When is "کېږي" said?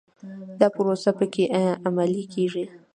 2.33-2.65